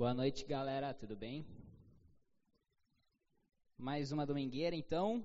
[0.00, 1.46] Boa noite, galera, tudo bem?
[3.76, 5.22] Mais uma domingueira, então,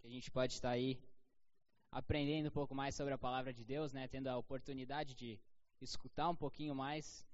[0.00, 0.98] que a gente pode estar aí
[1.88, 4.08] aprendendo um pouco mais sobre a palavra de Deus, né?
[4.08, 5.38] Tendo a oportunidade de
[5.80, 7.24] escutar um pouquinho mais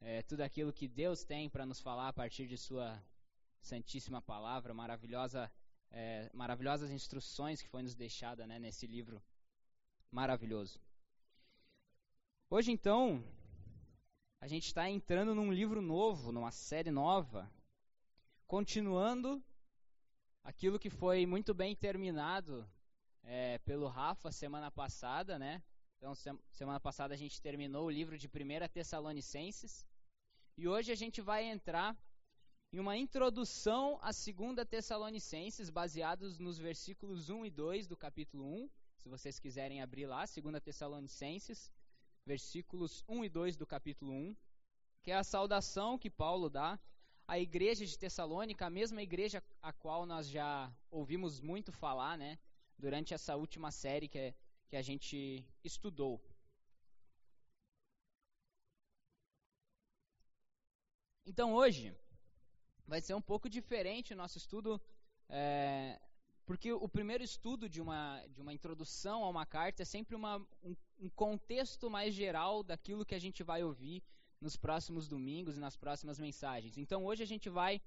[0.00, 3.02] é, tudo aquilo que Deus tem para nos falar a partir de Sua
[3.60, 5.50] santíssima palavra, maravilhosa,
[5.90, 8.60] é, maravilhosas instruções que foi nos deixada, né?
[8.60, 9.20] Nesse livro
[10.08, 10.78] maravilhoso.
[12.48, 13.24] Hoje, então,
[14.44, 17.50] a gente está entrando num livro novo, numa série nova,
[18.46, 19.42] continuando
[20.42, 22.68] aquilo que foi muito bem terminado
[23.22, 25.62] é, pelo Rafa semana passada, né?
[25.96, 29.86] Então, se, semana passada a gente terminou o livro de 1 Tessalonicenses
[30.58, 31.96] e hoje a gente vai entrar
[32.70, 38.70] em uma introdução à 2 Tessalonicenses, baseados nos versículos 1 e 2 do capítulo 1.
[38.98, 41.72] Se vocês quiserem abrir lá, 2 Tessalonicenses,
[42.26, 44.36] versículos 1 e 2 do capítulo 1,
[45.02, 46.78] que é a saudação que Paulo dá
[47.26, 52.38] à igreja de Tessalônica, a mesma igreja a qual nós já ouvimos muito falar, né,
[52.78, 54.34] durante essa última série que, é,
[54.68, 56.20] que a gente estudou.
[61.26, 61.94] Então hoje
[62.86, 64.80] vai ser um pouco diferente o nosso estudo
[65.28, 65.98] é,
[66.46, 70.36] porque o primeiro estudo de uma, de uma introdução a uma carta é sempre uma,
[70.62, 74.02] um, um contexto mais geral daquilo que a gente vai ouvir
[74.40, 76.76] nos próximos domingos e nas próximas mensagens.
[76.76, 77.80] Então hoje a gente vai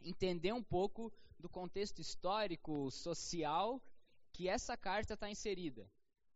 [0.00, 3.80] entender um pouco do contexto histórico, social
[4.32, 5.88] que essa carta está inserida.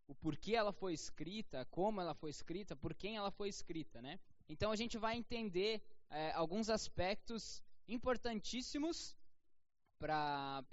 [0.06, 4.18] O porquê ela foi escrita, como ela foi escrita, por quem ela foi escrita, né?
[4.48, 9.16] Então a gente vai entender é, alguns aspectos importantíssimos
[10.00, 10.64] para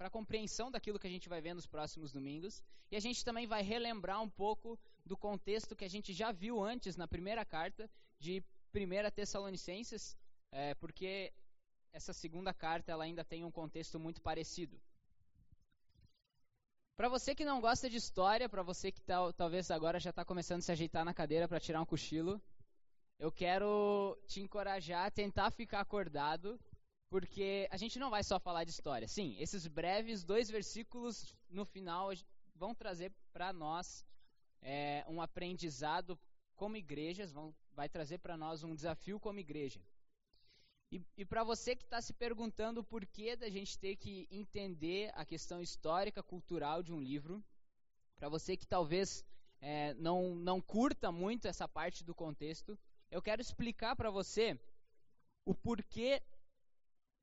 [0.00, 2.62] a compreensão daquilo que a gente vai ver nos próximos domingos.
[2.90, 6.62] E a gente também vai relembrar um pouco do contexto que a gente já viu
[6.62, 7.88] antes na primeira carta
[8.18, 8.42] de
[8.74, 10.16] 1 Tessalonicenses,
[10.50, 11.32] é, porque
[11.92, 14.78] essa segunda carta ela ainda tem um contexto muito parecido.
[16.96, 19.00] Para você que não gosta de história, para você que
[19.36, 22.42] talvez agora já está começando a se ajeitar na cadeira para tirar um cochilo,
[23.20, 26.58] eu quero te encorajar a tentar ficar acordado
[27.10, 29.08] porque a gente não vai só falar de história.
[29.08, 32.10] Sim, esses breves dois versículos no final
[32.54, 34.04] vão trazer para nós
[34.60, 36.18] é, um aprendizado
[36.54, 39.80] como igrejas, vão, vai trazer para nós um desafio como igreja.
[40.90, 45.10] E, e para você que está se perguntando por que da gente ter que entender
[45.14, 47.44] a questão histórica, cultural de um livro,
[48.16, 49.24] para você que talvez
[49.60, 52.78] é, não, não curta muito essa parte do contexto,
[53.10, 54.58] eu quero explicar para você
[55.44, 56.22] o porquê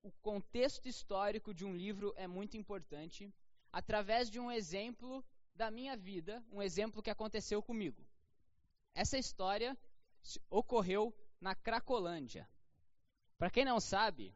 [0.06, 3.34] o contexto histórico de um livro é muito importante
[3.72, 8.06] através de um exemplo da minha vida, um exemplo que aconteceu comigo.
[8.94, 9.76] Essa história
[10.48, 11.12] ocorreu
[11.42, 12.48] na Cracolândia.
[13.36, 14.32] Para quem não sabe,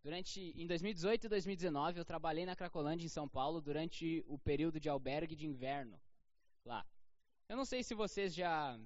[0.00, 4.78] durante em 2018 e 2019 eu trabalhei na Cracolândia em São Paulo durante o período
[4.78, 6.00] de albergue de inverno
[6.64, 6.86] lá.
[7.48, 8.78] Eu não sei se vocês já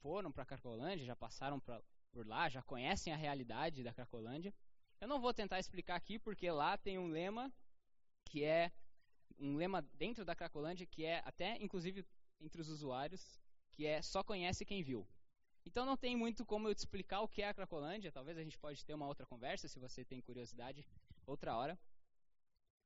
[0.00, 4.54] foram para Cracolândia, já passaram pra, por lá, já conhecem a realidade da Cracolândia.
[5.02, 7.52] Eu não vou tentar explicar aqui porque lá tem um lema
[8.24, 8.70] que é
[9.36, 12.06] um lema dentro da Cracolândia que é até inclusive
[12.40, 13.36] entre os usuários,
[13.72, 15.04] que é só conhece quem viu.
[15.66, 18.44] Então não tem muito como eu te explicar o que é a Cracolândia, talvez a
[18.44, 20.86] gente pode ter uma outra conversa se você tem curiosidade
[21.26, 21.76] outra hora.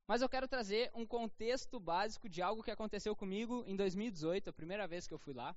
[0.08, 4.54] Mas eu quero trazer um contexto básico de algo que aconteceu comigo em 2018, a
[4.54, 5.54] primeira vez que eu fui lá.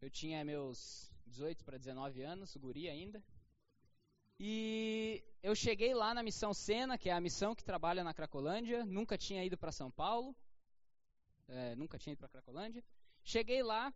[0.00, 3.20] Eu tinha meus 18 para 19 anos, guri ainda.
[4.40, 8.84] E eu cheguei lá na missão Sena, que é a missão que trabalha na Cracolândia.
[8.84, 10.34] Nunca tinha ido para São Paulo.
[11.48, 12.84] É, nunca tinha ido para Cracolândia.
[13.24, 13.92] Cheguei lá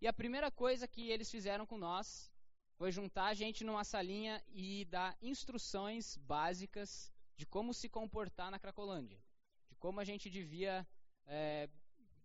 [0.00, 2.32] e a primeira coisa que eles fizeram com nós
[2.76, 8.58] foi juntar a gente numa salinha e dar instruções básicas de como se comportar na
[8.58, 9.20] Cracolândia.
[9.68, 10.86] De como a gente devia,
[11.26, 11.68] é,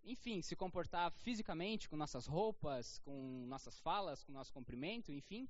[0.04, 5.50] enfim, se comportar fisicamente com nossas roupas, com nossas falas, com nosso cumprimento, enfim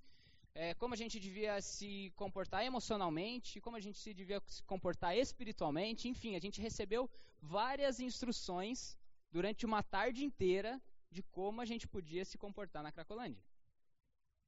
[0.61, 5.17] é, como a gente devia se comportar emocionalmente, como a gente se devia se comportar
[5.17, 7.09] espiritualmente, enfim, a gente recebeu
[7.41, 8.97] várias instruções
[9.31, 10.71] durante uma tarde inteira
[11.09, 13.41] de como a gente podia se comportar na Cracolândia.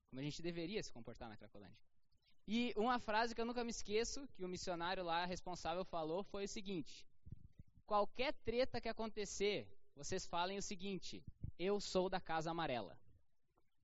[0.10, 1.80] Como a gente deveria se comportar na Cracolândia.
[2.46, 6.44] E uma frase que eu nunca me esqueço, que o missionário lá responsável falou, foi
[6.44, 7.08] o seguinte:
[7.86, 9.66] qualquer treta que acontecer,
[9.96, 11.24] vocês falem o seguinte:
[11.58, 13.00] eu sou da Casa Amarela.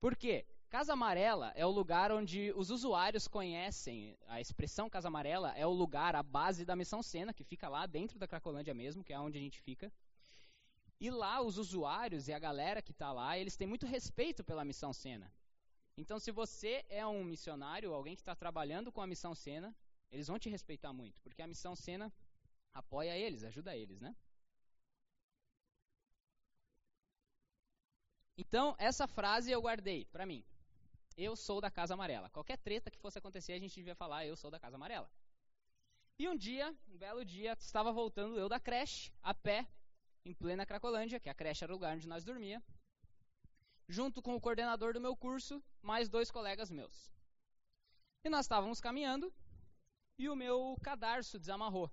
[0.02, 0.46] Por quê?
[0.70, 5.72] Casa Amarela é o lugar onde os usuários conhecem, a expressão Casa Amarela é o
[5.72, 9.20] lugar, a base da Missão Sena, que fica lá dentro da Cracolândia mesmo, que é
[9.20, 9.92] onde a gente fica.
[11.00, 14.66] E lá os usuários e a galera que está lá, eles têm muito respeito pela
[14.66, 15.32] Missão Sena.
[15.96, 19.74] Então, se você é um missionário, alguém que está trabalhando com a missão Sena,
[20.12, 22.14] eles vão te respeitar muito, porque a missão Sena
[22.74, 24.14] apoia eles, ajuda eles, né?
[28.38, 30.44] Então, essa frase eu guardei para mim.
[31.18, 32.30] Eu sou da Casa Amarela.
[32.30, 35.10] Qualquer treta que fosse acontecer, a gente devia falar, eu sou da Casa Amarela.
[36.20, 39.68] E um dia, um belo dia, estava voltando eu da creche, a pé,
[40.24, 42.62] em plena Cracolândia, que a creche era o lugar onde nós dormia,
[43.90, 47.12] junto com o coordenador do meu curso, mais dois colegas meus.
[48.24, 49.34] E nós estávamos caminhando
[50.20, 51.92] e o meu cadarço desamarrou.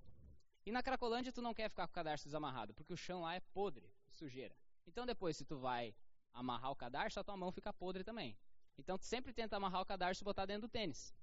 [0.67, 3.33] E na Cracolândia tu não quer ficar com o cadarço desamarrado, porque o chão lá
[3.33, 4.55] é podre, sujeira.
[4.85, 5.95] Então depois, se tu vai
[6.31, 8.37] amarrar o cadarço, a tua mão fica podre também.
[8.77, 11.13] Então sempre tenta amarrar o cadarço e botar dentro do tênis.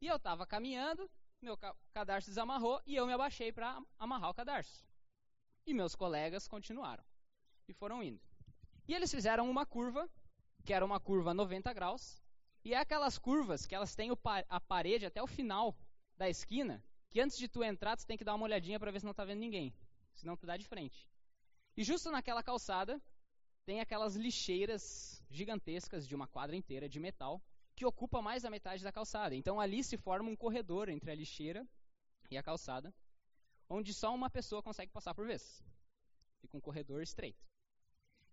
[0.00, 1.56] E eu estava caminhando, meu
[1.92, 4.84] cadarço desamarrou e eu me abaixei para amarrar o cadarço.
[5.66, 7.04] E meus colegas continuaram
[7.68, 8.20] e foram indo.
[8.88, 10.08] E eles fizeram uma curva,
[10.64, 12.20] que era uma curva 90 graus,
[12.64, 14.10] e é aquelas curvas que elas têm
[14.48, 15.76] a parede até o final
[16.16, 19.00] da esquina, que antes de tu entrar, tu tem que dar uma olhadinha para ver
[19.00, 19.74] se não está vendo ninguém,
[20.14, 21.08] senão tu dá de frente.
[21.76, 23.00] E justo naquela calçada,
[23.64, 27.40] tem aquelas lixeiras gigantescas de uma quadra inteira de metal,
[27.74, 29.34] que ocupa mais da metade da calçada.
[29.34, 31.66] Então ali se forma um corredor entre a lixeira
[32.30, 32.92] e a calçada,
[33.68, 35.62] onde só uma pessoa consegue passar por vez.
[36.40, 37.44] Fica um corredor estreito.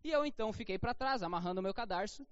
[0.04, 2.26] E eu então fiquei para trás, amarrando o meu cadarço.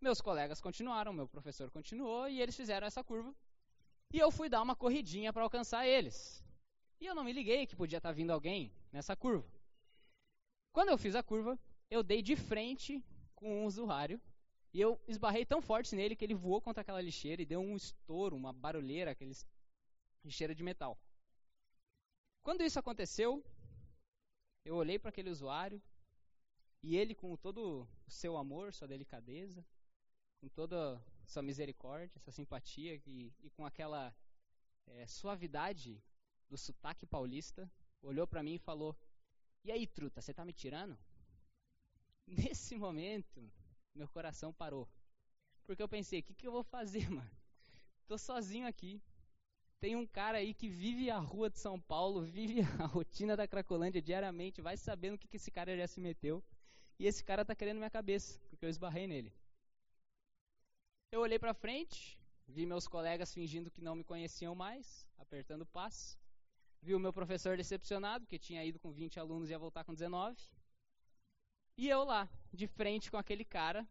[0.00, 3.34] Meus colegas continuaram, meu professor continuou e eles fizeram essa curva.
[4.12, 6.42] E eu fui dar uma corridinha para alcançar eles.
[7.00, 9.48] E eu não me liguei que podia estar tá vindo alguém nessa curva.
[10.72, 11.58] Quando eu fiz a curva,
[11.90, 13.04] eu dei de frente
[13.34, 14.20] com um usuário
[14.72, 17.74] e eu esbarrei tão forte nele que ele voou contra aquela lixeira e deu um
[17.74, 19.34] estouro, uma barulheira, aquele
[20.24, 20.96] lixeira de metal.
[22.44, 23.44] Quando isso aconteceu,
[24.64, 25.82] eu olhei para aquele usuário
[26.82, 29.66] e ele, com todo o seu amor, sua delicadeza,
[30.40, 34.14] com toda sua misericórdia, sua simpatia e, e com aquela
[34.86, 36.02] é, suavidade
[36.48, 37.70] do sotaque paulista,
[38.00, 38.96] olhou para mim e falou:
[39.64, 40.96] E aí, truta, você tá me tirando?
[42.38, 43.50] Nesse momento,
[43.94, 44.88] meu coração parou.
[45.64, 47.30] Porque eu pensei: O que, que eu vou fazer, mano?
[48.06, 49.02] Tô sozinho aqui.
[49.80, 53.48] Tem um cara aí que vive a rua de São Paulo, vive a rotina da
[53.48, 56.42] Cracolândia diariamente, vai sabendo o que, que esse cara já se meteu.
[56.98, 59.32] E esse cara tá querendo minha cabeça, porque eu esbarrei nele.
[61.10, 65.66] Eu olhei para frente, vi meus colegas fingindo que não me conheciam mais, apertando o
[65.66, 66.18] passe.
[66.82, 69.94] Vi o meu professor decepcionado, que tinha ido com 20 alunos e ia voltar com
[69.94, 70.36] 19.
[71.80, 73.88] E eu lá, de frente com aquele cara,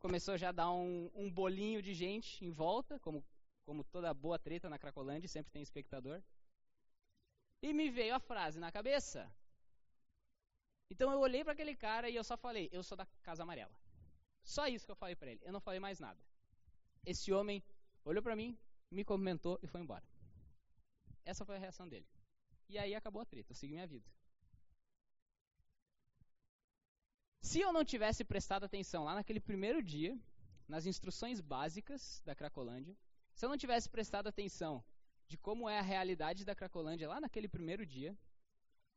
[0.00, 3.24] começou já a dar um, um bolinho de gente em volta, como
[3.64, 6.20] como toda boa treta na Cracolândia, sempre tem espectador.
[7.62, 9.32] E me veio a frase na cabeça.
[10.90, 13.76] Então eu olhei para aquele cara e eu só falei: Eu sou da Casa Amarela.
[14.42, 15.40] Só isso que eu falei para ele.
[15.44, 16.20] Eu não falei mais nada.
[17.06, 17.62] Esse homem
[18.04, 18.58] olhou para mim,
[18.90, 20.04] me cumprimentou e foi embora.
[21.24, 22.08] Essa foi a reação dele.
[22.68, 23.52] E aí acabou a treta.
[23.52, 24.10] Eu segui minha vida.
[27.42, 30.16] Se eu não tivesse prestado atenção lá naquele primeiro dia,
[30.68, 32.96] nas instruções básicas da Cracolândia,
[33.34, 34.82] se eu não tivesse prestado atenção
[35.26, 38.16] de como é a realidade da Cracolândia lá naquele primeiro dia,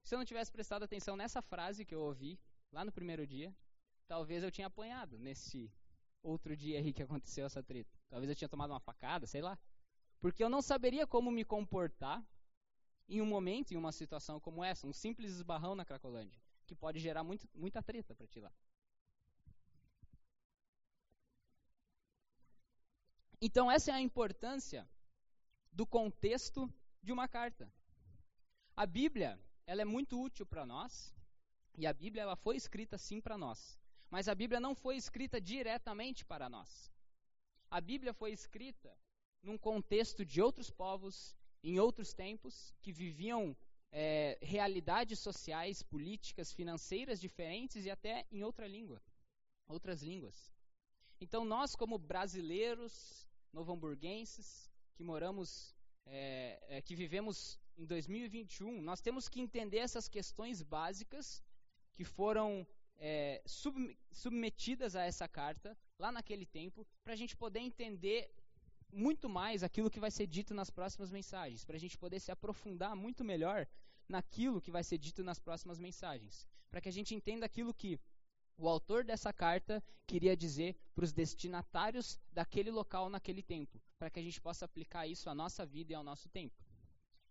[0.03, 2.39] se eu não tivesse prestado atenção nessa frase que eu ouvi
[2.71, 3.53] lá no primeiro dia,
[4.07, 5.73] talvez eu tinha apanhado nesse
[6.21, 7.97] outro dia aí que aconteceu essa treta.
[8.09, 9.57] Talvez eu tinha tomado uma facada, sei lá.
[10.19, 12.23] Porque eu não saberia como me comportar
[13.09, 16.99] em um momento, em uma situação como essa, um simples esbarrão na Cracolândia, que pode
[16.99, 18.51] gerar muito, muita treta para ti lá.
[23.41, 24.89] Então, essa é a importância
[25.71, 27.71] do contexto de uma carta.
[28.75, 31.13] A Bíblia, ela é muito útil para nós,
[31.77, 33.79] e a Bíblia ela foi escrita sim para nós.
[34.09, 36.91] Mas a Bíblia não foi escrita diretamente para nós.
[37.69, 38.97] A Bíblia foi escrita
[39.43, 43.55] num contexto de outros povos, em outros tempos, que viviam
[43.97, 49.01] é, realidades sociais, políticas, financeiras diferentes e até em outra língua,
[49.65, 50.51] outras línguas.
[51.21, 55.73] Então nós, como brasileiros, novo-hamburguenses, que moramos,
[56.05, 61.41] é, é, que vivemos em 2021, nós temos que entender essas questões básicas
[61.93, 67.61] que foram é, sub, submetidas a essa carta lá naquele tempo, para a gente poder
[67.61, 68.29] entender
[68.91, 72.29] muito mais aquilo que vai ser dito nas próximas mensagens, para a gente poder se
[72.29, 73.65] aprofundar muito melhor
[74.07, 77.99] naquilo que vai ser dito nas próximas mensagens, para que a gente entenda aquilo que
[78.57, 84.19] o autor dessa carta queria dizer para os destinatários daquele local naquele tempo, para que
[84.19, 86.63] a gente possa aplicar isso à nossa vida e ao nosso tempo.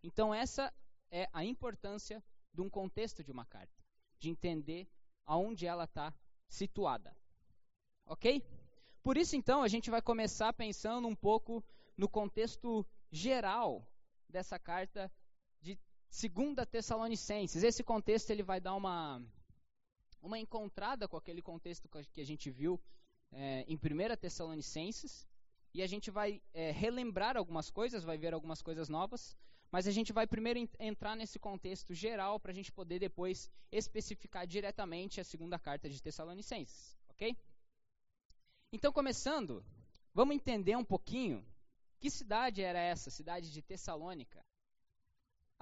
[0.03, 0.73] Então, essa
[1.11, 3.83] é a importância de um contexto de uma carta,
[4.19, 4.89] de entender
[5.25, 6.13] aonde ela está
[6.49, 7.17] situada.
[8.07, 8.43] Ok?
[9.03, 11.65] Por isso, então, a gente vai começar pensando um pouco
[11.97, 13.87] no contexto geral
[14.29, 15.11] dessa carta
[16.15, 17.63] 2 Tessalonicenses.
[17.65, 19.21] Esse contexto ele vai dar uma,
[20.23, 22.81] uma encontrada com aquele contexto que a gente viu
[23.33, 25.27] é, em 1 Tessalonicenses.
[25.75, 29.37] E a gente vai é, relembrar algumas coisas, vai ver algumas coisas novas,
[29.73, 34.47] mas a gente vai primeiro entrar nesse contexto geral para a gente poder depois especificar
[34.47, 37.37] diretamente a segunda carta de Tessalonicenses, ok?
[38.73, 39.65] Então, começando,
[40.13, 41.45] vamos entender um pouquinho
[41.99, 44.45] que cidade era essa, cidade de Tessalônica.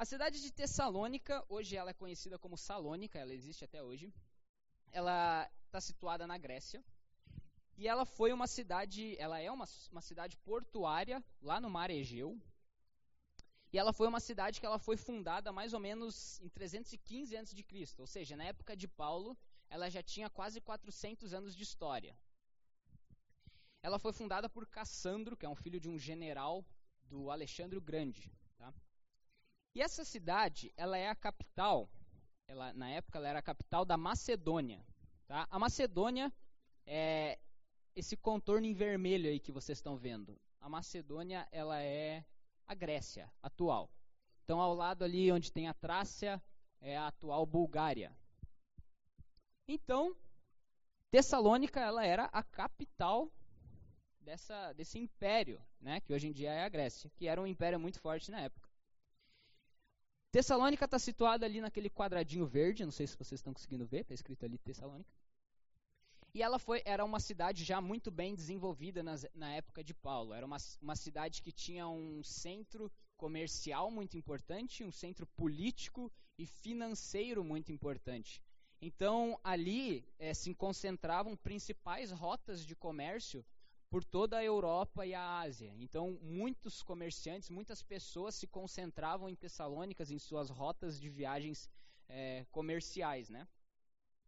[0.02, 4.12] A cidade de Tessalônica, hoje ela é conhecida como Salônica, ela existe até hoje.
[4.90, 6.82] Ela está situada na Grécia.
[7.78, 12.36] E ela foi uma cidade, ela é uma, uma cidade portuária lá no Mar Egeu,
[13.72, 17.94] e ela foi uma cidade que ela foi fundada mais ou menos em 315 a.C.,
[17.98, 19.38] ou seja, na época de Paulo,
[19.70, 22.18] ela já tinha quase 400 anos de história.
[23.80, 26.66] Ela foi fundada por Cassandro, que é um filho de um general
[27.04, 28.28] do Alexandre o Grande.
[28.58, 28.74] Tá?
[29.74, 31.88] E essa cidade, ela é a capital,
[32.46, 34.84] ela, na época ela era a capital da Macedônia.
[35.26, 35.46] Tá?
[35.50, 36.32] A Macedônia
[36.86, 37.38] é
[37.94, 40.38] esse contorno em vermelho aí que vocês estão vendo.
[40.60, 42.24] A Macedônia, ela é
[42.66, 43.90] a Grécia atual.
[44.44, 46.42] Então, ao lado ali onde tem a Trácia,
[46.80, 48.14] é a atual Bulgária.
[49.66, 50.14] Então,
[51.10, 53.30] Tessalônica ela era a capital
[54.20, 57.78] dessa, desse império, né, que hoje em dia é a Grécia, que era um império
[57.78, 58.71] muito forte na época.
[60.32, 64.14] Tessalônica está situada ali naquele quadradinho verde, não sei se vocês estão conseguindo ver, está
[64.14, 65.12] escrito ali Tessalônica.
[66.34, 70.32] E ela foi, era uma cidade já muito bem desenvolvida nas, na época de Paulo.
[70.32, 76.46] Era uma, uma cidade que tinha um centro comercial muito importante, um centro político e
[76.46, 78.42] financeiro muito importante.
[78.80, 83.44] Então, ali é, se concentravam principais rotas de comércio
[83.92, 85.70] por toda a Europa e a Ásia.
[85.76, 91.68] Então, muitos comerciantes, muitas pessoas se concentravam em Tessalônicas em suas rotas de viagens
[92.08, 93.46] é, comerciais, né?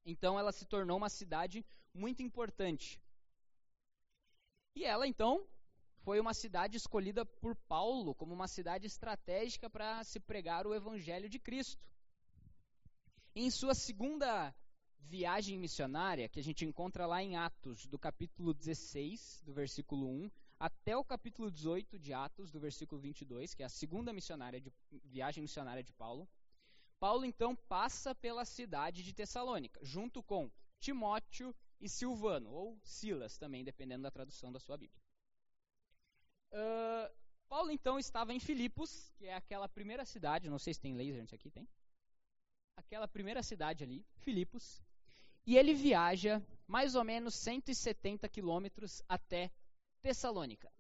[0.04, 3.00] Então, ela se tornou uma cidade muito importante.
[4.76, 5.49] E ela, então,
[6.02, 11.26] foi uma cidade escolhida por Paulo como uma cidade estratégica para se pregar o evangelho
[11.26, 11.88] de Cristo.
[13.35, 14.54] Em sua segunda
[15.04, 20.30] viagem missionária, que a gente encontra lá em Atos, do capítulo 16, do versículo 1,
[20.58, 24.73] até o capítulo 18 de Atos, do versículo 22, que é a segunda missionária de,
[25.04, 26.28] viagem missionária de Paulo,
[26.99, 33.62] Paulo então passa pela cidade de Tessalônica, junto com Timóteo e Silvano, ou Silas também,
[33.62, 35.02] dependendo da tradução da sua Bíblia.
[36.50, 37.14] Uh,
[37.46, 41.20] Paulo então estava em Filipos, que é aquela primeira cidade, não sei se tem laser
[41.20, 41.68] nisso aqui, tem?
[42.76, 44.82] Aquela primeira cidade ali, Filipos,
[45.46, 49.50] e ele viaja mais ou menos 170 quilômetros até
[50.00, 50.70] Tessalônica.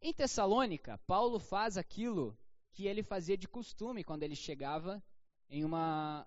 [0.00, 2.36] Em Tessalônica, Paulo faz aquilo
[2.72, 5.02] que ele fazia de costume quando ele chegava
[5.48, 6.26] em uma,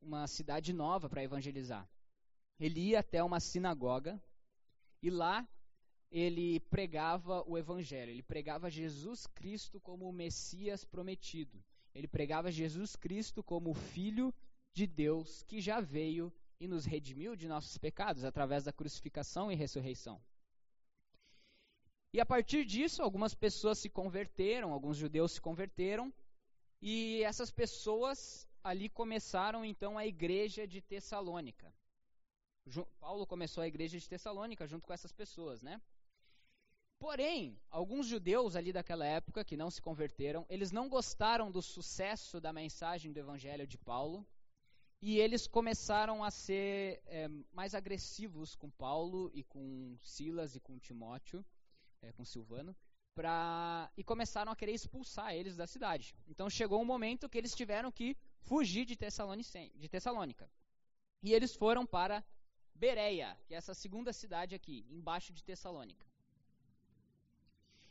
[0.00, 1.88] uma cidade nova para evangelizar
[2.60, 4.22] ele ia até uma sinagoga
[5.02, 5.48] e lá
[6.10, 11.64] ele pregava o evangelho, ele pregava Jesus Cristo como o Messias prometido.
[11.94, 14.34] Ele pregava Jesus Cristo como o filho
[14.80, 19.54] de Deus que já veio e nos redimiu de nossos pecados através da crucificação e
[19.54, 20.16] ressurreição.
[22.14, 26.12] E a partir disso, algumas pessoas se converteram, alguns judeus se converteram,
[26.80, 31.68] e essas pessoas ali começaram então a igreja de Tessalônica.
[32.98, 35.80] Paulo começou a igreja de Tessalônica junto com essas pessoas, né?
[36.98, 42.40] Porém, alguns judeus ali daquela época que não se converteram, eles não gostaram do sucesso
[42.40, 44.26] da mensagem do evangelho de Paulo
[45.02, 50.78] e eles começaram a ser é, mais agressivos com Paulo e com Silas e com
[50.78, 51.44] Timóteo,
[52.02, 52.76] é, com Silvano,
[53.14, 56.14] pra, e começaram a querer expulsar eles da cidade.
[56.28, 60.50] Então chegou um momento que eles tiveram que fugir de, de Tessalônica.
[61.22, 62.22] E eles foram para
[62.74, 66.06] Bereia, que é essa segunda cidade aqui, embaixo de Tessalônica.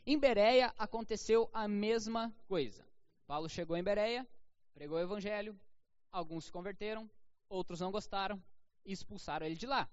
[0.06, 2.84] Em Bereia aconteceu a mesma coisa.
[3.26, 4.26] Paulo chegou em Bereia,
[4.74, 5.58] pregou o evangelho,
[6.10, 7.10] alguns se converteram,
[7.48, 8.42] outros não gostaram
[8.84, 9.88] e expulsaram ele de lá.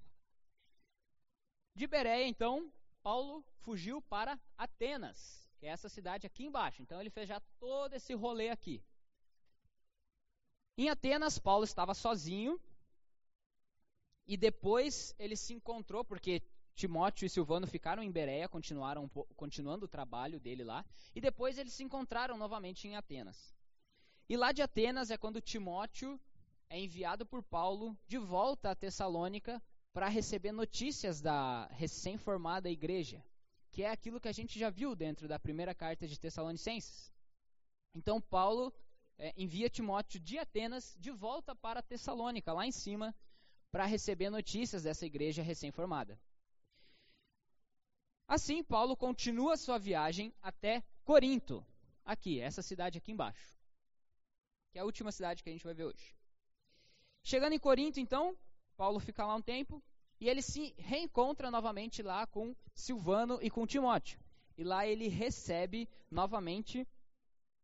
[1.75, 2.71] De Bereia, então,
[3.01, 6.81] Paulo fugiu para Atenas, que é essa cidade aqui embaixo.
[6.81, 8.83] Então ele fez já todo esse rolê aqui.
[10.77, 12.59] Em Atenas, Paulo estava sozinho,
[14.27, 16.43] e depois ele se encontrou, porque
[16.75, 21.73] Timóteo e Silvano ficaram em Bereia, continuaram continuando o trabalho dele lá, e depois eles
[21.73, 23.56] se encontraram novamente em Atenas.
[24.29, 26.19] E lá de Atenas é quando Timóteo
[26.69, 29.61] é enviado por Paulo de volta a Tessalônica
[29.93, 33.23] para receber notícias da recém-formada igreja,
[33.71, 37.09] que é aquilo que a gente já viu dentro da primeira carta de Tessalonicenses.
[37.95, 38.73] Então, Paulo
[39.17, 43.15] é, envia Timóteo de Atenas de volta para Tessalônica, lá em cima,
[43.71, 46.19] para receber notícias dessa igreja recém-formada.
[48.27, 51.65] Assim, Paulo continua sua viagem até Corinto,
[52.03, 53.56] aqui, essa cidade aqui embaixo,
[54.71, 56.15] que é a última cidade que a gente vai ver hoje.
[57.23, 58.37] Chegando em Corinto, então,
[58.75, 59.83] Paulo fica lá um tempo
[60.19, 64.19] e ele se reencontra novamente lá com Silvano e com Timóteo.
[64.57, 66.87] E lá ele recebe novamente,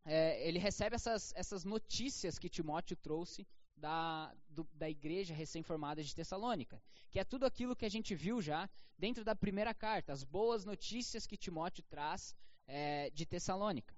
[0.06, 6.16] é, ele recebe essas, essas notícias que Timóteo trouxe da, do, da igreja recém-formada de
[6.16, 10.24] Tessalônica, que é tudo aquilo que a gente viu já dentro da primeira carta, as
[10.24, 12.36] boas notícias que Timóteo traz
[12.68, 13.96] é, de Tessalônica.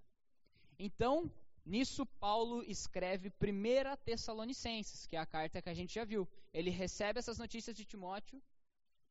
[0.79, 1.29] Então,
[1.65, 6.27] Nisso, Paulo escreve 1 Tessalonicenses, que é a carta que a gente já viu.
[6.53, 8.39] Ele recebe essas notícias de Timóteo,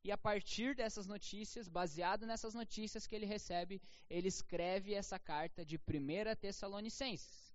[0.05, 5.65] e a partir dessas notícias, baseado nessas notícias que ele recebe, ele escreve essa carta
[5.65, 7.51] de 1 Tessalonicenses.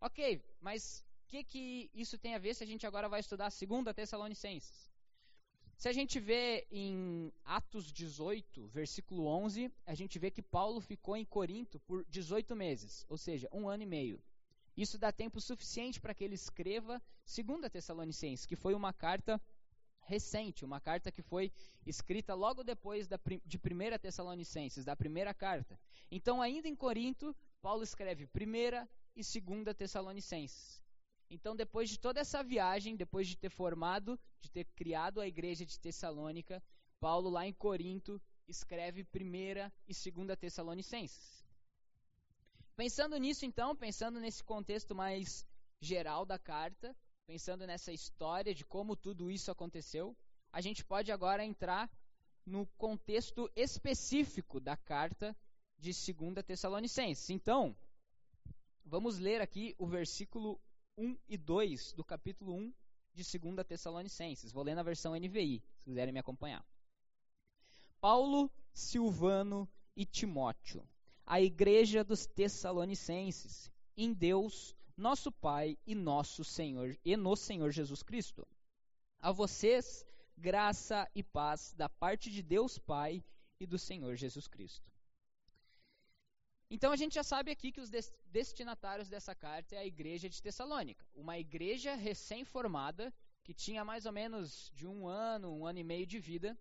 [0.00, 3.50] Ok, mas o que, que isso tem a ver se a gente agora vai estudar
[3.50, 4.90] 2 Tessalonicenses?
[5.76, 11.16] Se a gente vê em Atos 18, versículo 11, a gente vê que Paulo ficou
[11.16, 14.22] em Corinto por 18 meses, ou seja, um ano e meio.
[14.76, 19.40] Isso dá tempo suficiente para que ele escreva 2 Tessalonicenses, que foi uma carta
[20.04, 21.52] recente, uma carta que foi
[21.86, 25.78] escrita logo depois da, de 1 Tessalonicenses, da primeira carta.
[26.10, 30.82] Então, ainda em Corinto, Paulo escreve 1 e 2 Tessalonicenses.
[31.30, 35.64] Então, depois de toda essa viagem, depois de ter formado, de ter criado a igreja
[35.64, 36.62] de Tessalônica,
[37.00, 41.41] Paulo, lá em Corinto, escreve 1 e 2 Tessalonicenses.
[42.76, 45.46] Pensando nisso, então, pensando nesse contexto mais
[45.80, 50.16] geral da carta, pensando nessa história de como tudo isso aconteceu,
[50.50, 51.90] a gente pode agora entrar
[52.46, 55.36] no contexto específico da carta
[55.78, 57.28] de 2 Tessalonicenses.
[57.30, 57.76] Então,
[58.84, 60.60] vamos ler aqui o versículo
[60.96, 62.74] 1 e 2 do capítulo 1
[63.12, 64.50] de 2 Tessalonicenses.
[64.50, 66.64] Vou ler na versão NVI, se quiserem me acompanhar.
[68.00, 70.88] Paulo, Silvano e Timóteo
[71.26, 78.02] a igreja dos Tessalonicenses, em Deus, nosso Pai e nosso Senhor e no Senhor Jesus
[78.02, 78.46] Cristo.
[79.20, 80.06] A vocês,
[80.36, 83.22] graça e paz da parte de Deus Pai
[83.60, 84.90] e do Senhor Jesus Cristo.
[86.70, 87.90] Então a gente já sabe aqui que os
[88.24, 93.12] destinatários dessa carta é a igreja de Tessalônica, uma igreja recém-formada
[93.44, 96.58] que tinha mais ou menos de um ano, um ano e meio de vida,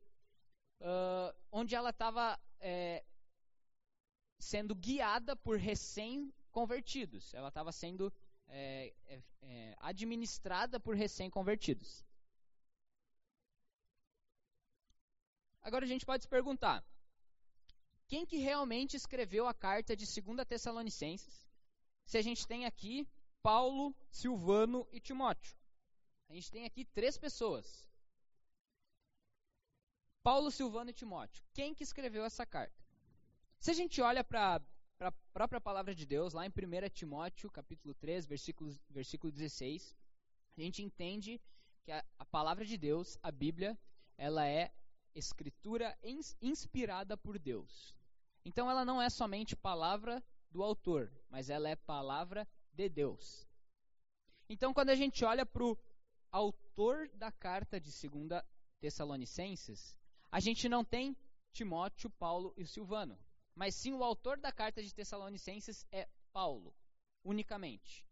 [0.81, 3.03] uh, onde ela estava é,
[4.41, 7.33] sendo guiada por recém-convertidos.
[7.33, 8.11] Ela estava sendo
[8.47, 12.03] é, é, é, administrada por recém-convertidos.
[15.61, 16.83] Agora a gente pode se perguntar:
[18.07, 21.47] quem que realmente escreveu a carta de 2 Tessalonicenses?
[22.05, 23.07] Se a gente tem aqui
[23.41, 25.55] Paulo, Silvano e Timóteo.
[26.29, 27.89] A gente tem aqui três pessoas.
[30.23, 31.43] Paulo, Silvano e Timóteo.
[31.53, 32.80] Quem que escreveu essa carta?
[33.61, 34.59] Se a gente olha para
[35.01, 39.95] a própria palavra de Deus, lá em 1 Timóteo, capítulo 3, versículo, versículo 16,
[40.57, 41.39] a gente entende
[41.83, 43.77] que a, a palavra de Deus, a Bíblia,
[44.17, 44.73] ela é
[45.13, 45.95] escritura
[46.41, 47.93] inspirada por Deus.
[48.43, 53.47] Então ela não é somente palavra do autor, mas ela é palavra de Deus.
[54.49, 55.77] Então quando a gente olha para o
[56.31, 58.41] autor da carta de 2
[58.79, 59.95] Tessalonicenses,
[60.31, 61.15] a gente não tem
[61.53, 63.19] Timóteo, Paulo e Silvano
[63.55, 66.73] mas sim o autor da carta de Tessalonicenses é Paulo,
[67.23, 68.05] unicamente.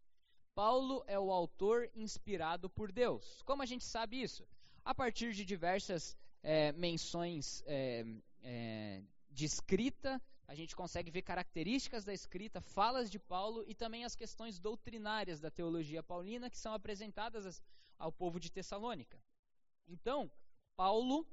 [0.54, 3.42] Paulo é o autor inspirado por Deus.
[3.42, 4.46] Como a gente sabe isso?
[4.84, 8.04] A partir de diversas é, menções é,
[8.42, 14.04] é, de escrita, a gente consegue ver características da escrita, falas de Paulo e também
[14.04, 17.62] as questões doutrinárias da teologia paulina que são apresentadas
[17.98, 19.22] ao povo de Tessalônica.
[19.86, 20.30] Então,
[20.76, 21.26] Paulo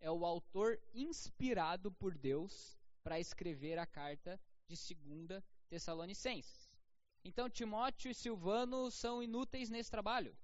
[0.00, 6.70] é o autor inspirado por Deus para escrever a carta de 2 Tessalonicenses.
[7.24, 10.36] Então, Timóteo e Silvano são inúteis nesse trabalho?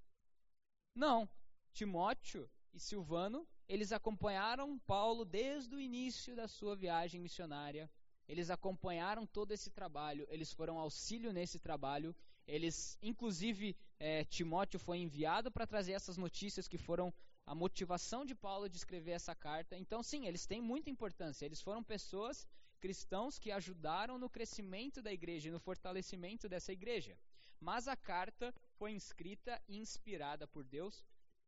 [0.94, 1.28] Não.
[1.72, 7.90] Timóteo e Silvano, eles acompanharam Paulo desde o início da sua viagem missionária.
[8.28, 12.14] Eles acompanharam todo esse trabalho, eles foram auxílio nesse trabalho.
[12.46, 17.12] Eles, inclusive, é, Timóteo foi enviado para trazer essas notícias que foram
[17.48, 19.74] a motivação de Paulo de escrever essa carta.
[19.74, 21.46] Então, sim, eles têm muita importância.
[21.46, 22.46] Eles foram pessoas
[22.78, 27.18] cristãos que ajudaram no crescimento da igreja e no fortalecimento dessa igreja.
[27.58, 31.02] Mas a carta foi escrita e inspirada por Deus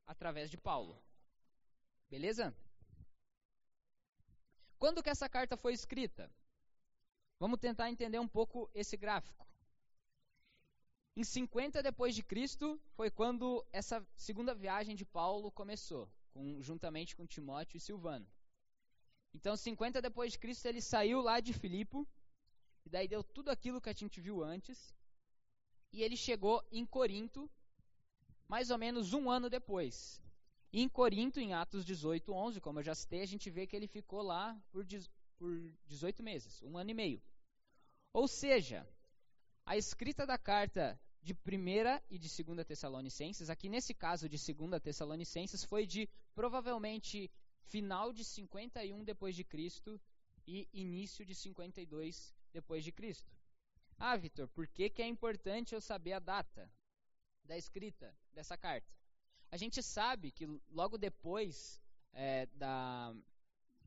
[0.06, 0.98] através de Paulo.
[2.08, 2.56] Beleza?
[4.78, 6.32] Quando que essa carta foi escrita?
[7.38, 9.46] Vamos tentar entender um pouco esse gráfico.
[11.20, 17.14] Em 50 depois de Cristo foi quando essa segunda viagem de Paulo começou, com, juntamente
[17.14, 18.26] com Timóteo e Silvano.
[19.34, 21.98] Então, 50 depois de Cristo, ele saiu lá de Filipe,
[22.86, 24.94] e daí deu tudo aquilo que a gente viu antes,
[25.92, 27.50] e ele chegou em Corinto,
[28.48, 30.22] mais ou menos um ano depois.
[30.72, 33.86] Em Corinto, em Atos 18, 11, como eu já citei, a gente vê que ele
[33.86, 34.86] ficou lá por,
[35.36, 37.22] por 18 meses, um ano e meio.
[38.10, 38.88] Ou seja,
[39.66, 44.82] a escrita da carta de 1 e de 2 Tessalonicenses, aqui nesse caso de 2
[44.82, 47.30] Tessalonicenses, foi de provavelmente
[47.62, 50.00] final de 51 depois de Cristo
[50.46, 53.30] e início de 52 depois de Cristo.
[53.98, 56.70] Ah, Vitor, por que, que é importante eu saber a data
[57.44, 58.90] da escrita dessa carta?
[59.50, 61.80] A gente sabe que logo depois
[62.12, 63.14] é, da,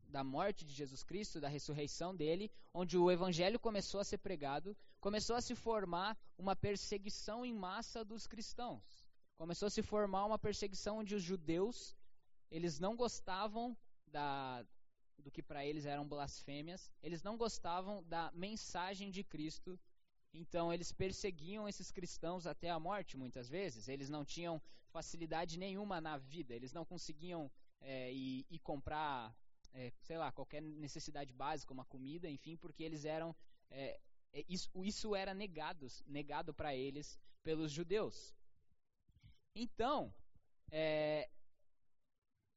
[0.08, 4.78] da morte de Jesus Cristo, da ressurreição dele, onde o evangelho começou a ser pregado,
[5.06, 8.84] começou a se formar uma perseguição em massa dos cristãos.
[9.42, 11.96] Começou a se formar uma perseguição onde os judeus,
[12.50, 13.66] eles não gostavam
[14.08, 14.66] da,
[15.18, 19.80] do que para eles eram blasfêmias, eles não gostavam da mensagem de Cristo
[20.34, 23.88] então eles perseguiam esses cristãos até a morte, muitas vezes.
[23.88, 26.56] Eles não tinham facilidade nenhuma na vida.
[26.56, 29.36] Eles não conseguiam é, ir, ir, comprar,
[29.74, 33.36] é, sei lá, qualquer necessidade básica, uma comida, enfim, porque eles eram
[33.70, 34.00] é,
[34.48, 38.34] isso, isso, era negado, negado para eles pelos judeus.
[39.56, 40.14] Então,
[40.72, 41.30] é,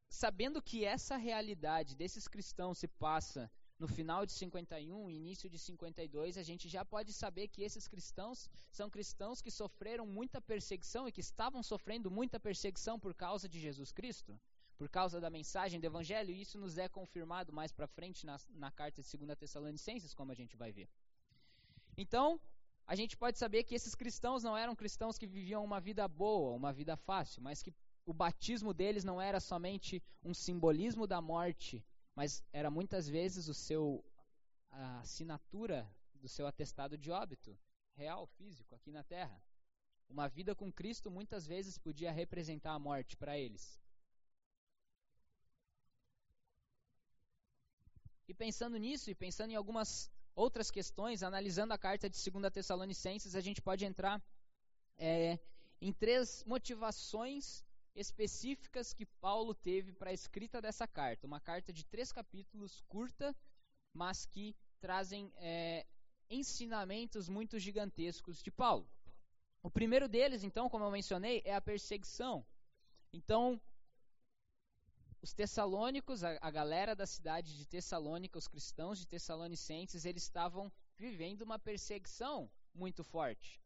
[0.09, 6.39] sabendo que essa realidade desses cristãos se passa no final de 51, início de 52,
[6.39, 11.13] a gente já pode saber que esses cristãos são cristãos que sofreram muita perseguição e
[11.13, 14.41] que estavam sofrendo muita perseguição por causa de Jesus Cristo,
[14.79, 18.39] por causa da mensagem do Evangelho, e isso nos é confirmado mais para frente na,
[18.49, 20.89] na carta de 2 Tessalonicenses, como a gente vai ver.
[21.97, 22.41] Então,
[22.87, 26.55] a gente pode saber que esses cristãos não eram cristãos que viviam uma vida boa,
[26.55, 31.85] uma vida fácil, mas que o batismo deles não era somente um simbolismo da morte
[32.17, 34.03] mas era muitas vezes o seu
[34.71, 37.57] a assinatura do seu atestado de óbito
[37.95, 39.41] real, físico, aqui na Terra.
[40.09, 43.81] Uma vida com Cristo muitas vezes podia representar a morte para eles.
[48.29, 53.35] E pensando nisso, e pensando em algumas outras questões, analisando a carta de 2 Tessalonicenses,
[53.35, 54.23] a gente pode entrar
[54.99, 55.39] é,
[55.81, 61.27] em três motivações específicas que Paulo teve para a escrita dessa carta.
[61.27, 63.35] Uma carta de três capítulos, curta,
[63.95, 65.87] mas que trazem é,
[66.29, 68.87] ensinamentos muito gigantescos de Paulo.
[69.63, 72.47] O primeiro deles, então, como eu mencionei, é a perseguição.
[73.11, 73.59] Então,
[75.27, 80.71] os tessalônicos, a, a galera da cidade de Tessalônica, os cristãos de Tessalonicenses, eles estavam
[80.97, 83.61] vivendo uma perseguição muito forte.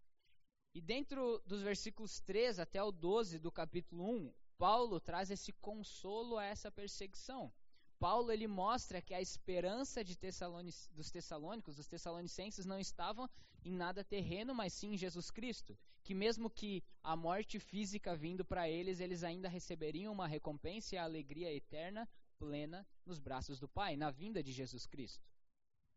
[0.75, 6.39] E dentro dos versículos 3 até o 12 do capítulo 1, Paulo traz esse consolo
[6.39, 7.53] a essa perseguição.
[8.01, 13.31] Paulo ele mostra que a esperança de Tessalonic, dos tessalônicos, dos tessalonicenses, não estava
[13.63, 15.77] em nada terreno, mas sim em Jesus Cristo.
[16.03, 20.99] Que mesmo que a morte física vindo para eles, eles ainda receberiam uma recompensa e
[20.99, 22.09] a alegria eterna,
[22.39, 25.29] plena, nos braços do Pai, na vinda de Jesus Cristo.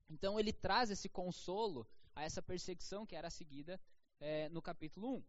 [0.10, 3.80] Então ele traz esse consolo a essa perseguição que era seguida
[4.20, 5.24] é, no capítulo 1.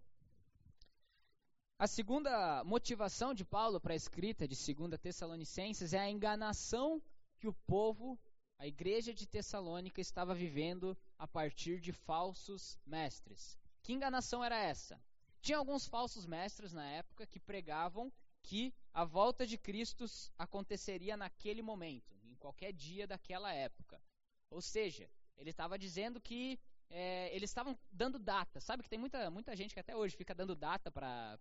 [1.76, 7.02] A segunda motivação de Paulo para a escrita de 2 Tessalonicenses é a enganação
[7.36, 8.16] que o povo,
[8.56, 13.58] a igreja de Tessalônica, estava vivendo a partir de falsos mestres.
[13.82, 15.02] Que enganação era essa?
[15.42, 20.04] Tinha alguns falsos mestres na época que pregavam que a volta de Cristo
[20.38, 24.00] aconteceria naquele momento, em qualquer dia daquela época.
[24.48, 26.56] Ou seja, ele estava dizendo que
[26.90, 28.60] é, eles estavam dando data.
[28.60, 31.38] Sabe que tem muita, muita gente que até hoje fica dando data para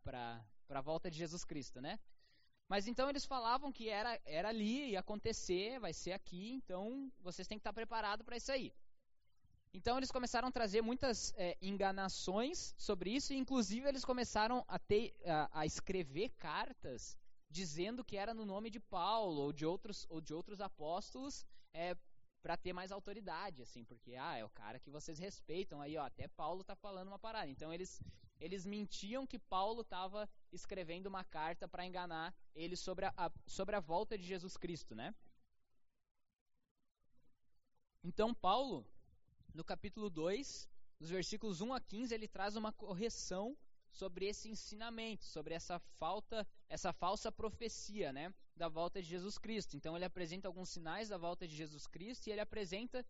[0.70, 2.00] a volta de Jesus Cristo, né?
[2.68, 7.48] Mas então eles falavam que era, era ali, ia acontecer, vai ser aqui, então vocês
[7.48, 8.74] têm que estar preparados para isso aí.
[9.74, 14.78] Então eles começaram a trazer muitas é, enganações sobre isso, e inclusive eles começaram a,
[14.80, 17.18] ter, a, a escrever cartas
[17.50, 21.96] dizendo que era no nome de Paulo ou de outros, ou de outros apóstolos, é,
[22.44, 26.04] para ter mais autoridade, assim, porque ah, é o cara que vocês respeitam aí, ó,
[26.06, 27.50] até Paulo tá falando uma parada.
[27.50, 28.02] Então eles
[28.38, 33.78] eles mentiam que Paulo estava escrevendo uma carta para enganar ele sobre a, a, sobre
[33.78, 35.16] a volta de Jesus Cristo, né?
[38.04, 38.86] Então Paulo,
[39.54, 43.58] no capítulo 2, nos versículos 1 a 15, ele traz uma correção
[43.94, 48.34] sobre esse ensinamento, sobre essa falta, essa falsa profecia, né?
[48.56, 49.76] da volta de Jesus Cristo.
[49.76, 53.06] Então ele apresenta alguns sinais da volta de Jesus Cristo e ele apresenta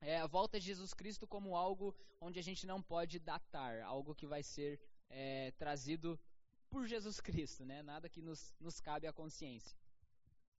[0.00, 4.14] é, a volta de Jesus Cristo como algo onde a gente não pode datar, algo
[4.14, 6.18] que vai ser é, trazido
[6.70, 7.82] por Jesus Cristo, né?
[7.82, 9.76] nada que nos, nos cabe à consciência.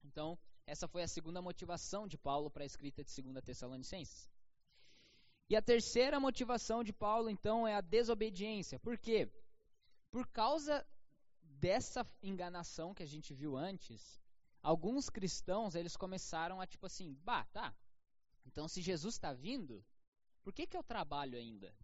[0.04, 4.30] Então, essa foi a segunda motivação de Paulo para a escrita de 2 Tessalonicenses.
[5.48, 8.78] E a terceira motivação de Paulo, então, é a desobediência.
[8.78, 9.30] Por quê?
[10.14, 10.86] Por causa
[11.42, 14.22] dessa enganação que a gente viu antes,
[14.62, 17.74] alguns cristãos, eles começaram a tipo assim, bah, tá,
[18.46, 19.84] então se Jesus está vindo,
[20.40, 21.74] por que, que eu trabalho ainda?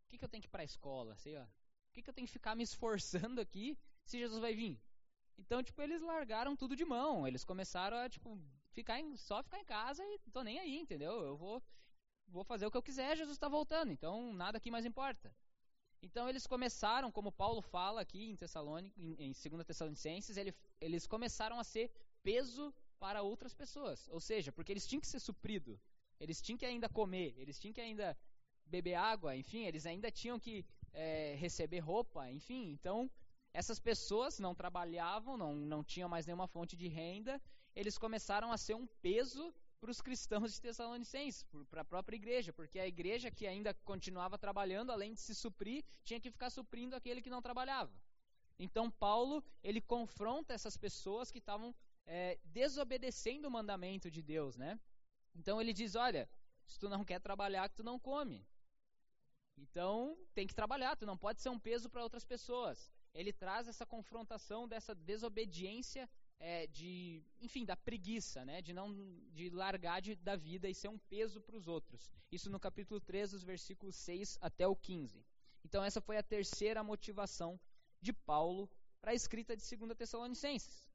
[0.00, 1.46] Por que, que eu tenho que ir para a escola, sei lá?
[1.84, 4.82] Por que, que eu tenho que ficar me esforçando aqui se Jesus vai vir?
[5.38, 7.24] Então, tipo, eles largaram tudo de mão.
[7.24, 8.36] Eles começaram a, tipo,
[8.72, 11.20] ficar em, só ficar em casa e tô nem aí, entendeu?
[11.20, 11.62] Eu vou,
[12.26, 13.92] vou fazer o que eu quiser, Jesus está voltando.
[13.92, 15.32] Então, nada aqui mais importa.
[16.02, 21.06] Então, eles começaram, como Paulo fala aqui em, Tessalônica, em, em 2 Tessalonicenses, ele, eles
[21.06, 21.90] começaram a ser
[22.22, 24.08] peso para outras pessoas.
[24.08, 25.80] Ou seja, porque eles tinham que ser suprido.
[26.18, 28.16] Eles tinham que ainda comer, eles tinham que ainda
[28.64, 32.70] beber água, enfim, eles ainda tinham que é, receber roupa, enfim.
[32.70, 33.10] Então,
[33.52, 37.40] essas pessoas não trabalhavam, não, não tinham mais nenhuma fonte de renda,
[37.74, 39.54] eles começaram a ser um peso
[39.86, 44.36] para os cristãos de Tessalonicenses, para a própria igreja, porque a igreja que ainda continuava
[44.36, 47.92] trabalhando, além de se suprir, tinha que ficar suprindo aquele que não trabalhava.
[48.58, 51.72] Então Paulo ele confronta essas pessoas que estavam
[52.04, 54.76] é, desobedecendo o mandamento de Deus, né?
[55.36, 56.28] Então ele diz, olha,
[56.66, 58.44] se tu não quer trabalhar, tu não come.
[59.56, 63.66] Então tem que trabalhar, tu não pode ser um peso para outras pessoas ele traz
[63.66, 68.94] essa confrontação dessa desobediência é, de, enfim, da preguiça, né, de não
[69.32, 72.10] de largar de, da vida e ser um peso para os outros.
[72.30, 75.24] Isso no capítulo 3, dos versículos 6 até o 15.
[75.64, 77.58] Então essa foi a terceira motivação
[78.00, 78.70] de Paulo
[79.00, 80.86] para a escrita de 2 Tessalonicenses.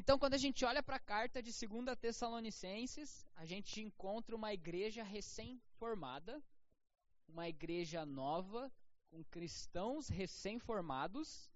[0.00, 4.52] Então, quando a gente olha para a carta de 2 Tessalonicenses, a gente encontra uma
[4.54, 6.40] igreja recém-formada,
[7.26, 8.72] uma igreja nova,
[9.10, 11.50] com cristãos recém-formados,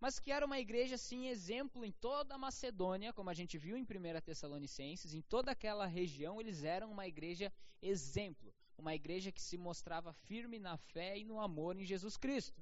[0.00, 3.76] mas que era uma igreja assim exemplo em toda a Macedônia, como a gente viu
[3.76, 9.40] em 1 Tessalonicenses, em toda aquela região eles eram uma igreja exemplo, uma igreja que
[9.40, 12.60] se mostrava firme na fé e no amor em Jesus Cristo.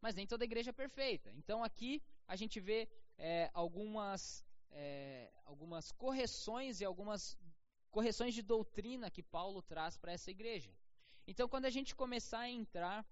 [0.00, 1.32] Mas nem toda igreja é perfeita.
[1.36, 7.36] Então aqui a gente vê é, algumas, é, algumas correções e algumas
[7.90, 10.72] correções de doutrina que Paulo traz para essa igreja.
[11.26, 13.06] Então, quando a gente começar a entrar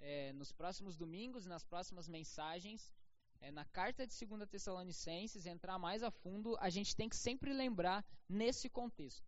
[0.00, 2.92] é, nos próximos domingos, nas próximas mensagens,
[3.40, 7.52] é, na carta de 2 Tessalonicenses, entrar mais a fundo, a gente tem que sempre
[7.52, 9.26] lembrar nesse contexto.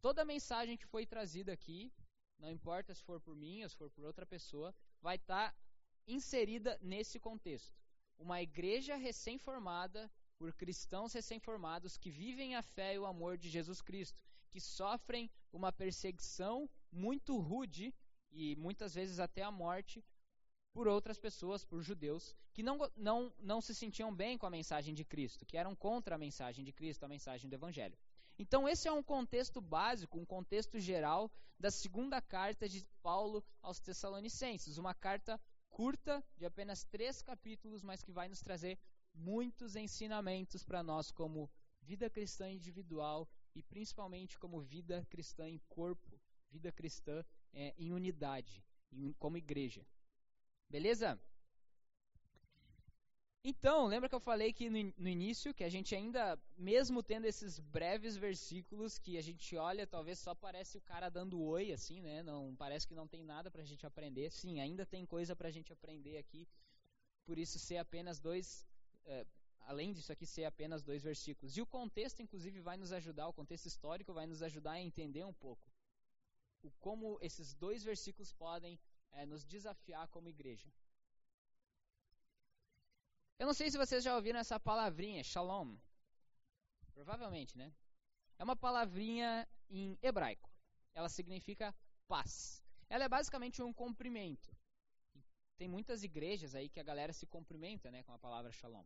[0.00, 1.92] Toda mensagem que foi trazida aqui,
[2.38, 5.58] não importa se for por mim ou se for por outra pessoa, vai estar tá
[6.06, 7.74] inserida nesse contexto.
[8.18, 13.80] Uma igreja recém-formada por cristãos recém-formados que vivem a fé e o amor de Jesus
[13.80, 14.20] Cristo,
[14.50, 17.92] que sofrem uma perseguição muito rude
[18.30, 20.04] e muitas vezes até a morte
[20.72, 24.94] por outras pessoas, por judeus, que não, não, não se sentiam bem com a mensagem
[24.94, 27.96] de Cristo, que eram contra a mensagem de Cristo, a mensagem do Evangelho.
[28.38, 33.80] Então, esse é um contexto básico, um contexto geral da segunda carta de Paulo aos
[33.80, 34.76] Tessalonicenses.
[34.76, 38.78] Uma carta curta, de apenas três capítulos, mas que vai nos trazer
[39.14, 46.20] muitos ensinamentos para nós, como vida cristã individual e principalmente como vida cristã em corpo,
[46.50, 47.24] vida cristã
[47.56, 49.84] é, em unidade, em, como igreja.
[50.68, 51.18] Beleza?
[53.42, 57.26] Então, lembra que eu falei que no, no, início que a gente ainda, mesmo tendo
[57.26, 62.00] esses breves versículos que a gente olha, talvez só parece o cara dando oi, assim,
[62.02, 62.24] né?
[62.24, 64.30] Não parece que não tem nada para a gente aprender.
[64.30, 66.46] Sim, ainda tem coisa para a gente aprender aqui.
[67.24, 68.66] Por isso ser apenas dois,
[69.04, 69.24] é,
[69.60, 71.56] além disso aqui ser apenas dois versículos.
[71.56, 75.24] E o contexto, inclusive, vai nos ajudar, o contexto histórico vai nos ajudar a entender
[75.24, 75.65] um pouco
[76.62, 78.78] o como esses dois versículos podem
[79.12, 80.70] é, nos desafiar como igreja.
[83.38, 85.76] Eu não sei se vocês já ouviram essa palavrinha, shalom.
[86.94, 87.72] Provavelmente, né?
[88.38, 90.50] É uma palavrinha em hebraico.
[90.94, 91.74] Ela significa
[92.08, 92.62] paz.
[92.88, 94.54] Ela é basicamente um cumprimento.
[95.56, 98.84] Tem muitas igrejas aí que a galera se cumprimenta, né, com a palavra shalom.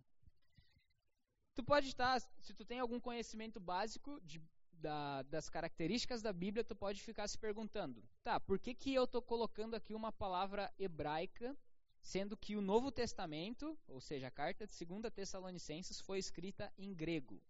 [1.54, 4.40] Tu pode estar, se tu tem algum conhecimento básico de,
[4.80, 9.04] da, das características da Bíblia, tu pode ficar se perguntando, tá, por que, que eu
[9.04, 11.56] estou colocando aqui uma palavra hebraica,
[12.00, 16.94] sendo que o Novo Testamento, ou seja, a carta de 2 Tessalonicenses, foi escrita em
[16.94, 17.40] grego?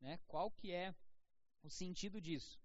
[0.00, 0.18] Né?
[0.28, 0.94] Qual que é
[1.62, 2.60] o sentido disso?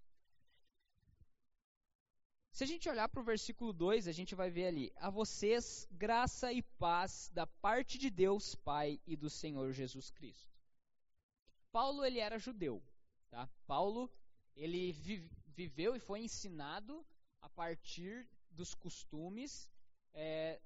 [2.52, 5.88] Se a gente olhar para o versículo 2, a gente vai ver ali: A vocês
[5.90, 10.52] graça e paz da parte de Deus Pai e do Senhor Jesus Cristo.
[11.72, 12.84] Paulo ele era judeu,
[13.32, 13.50] tá?
[13.66, 14.12] Paulo
[14.56, 14.92] ele
[15.48, 17.06] viveu e foi ensinado
[17.42, 19.70] a partir dos costumes
[20.14, 20.62] é,